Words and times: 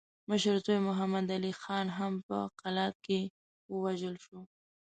مشر 0.29 0.55
زوی 0.65 0.79
محمد 0.87 1.27
علي 1.37 1.53
خان 1.61 1.87
هم 1.97 2.13
په 2.27 2.37
قلات 2.61 2.95
کې 3.05 3.19
ووژل 3.73 4.15
شو. 4.25 4.39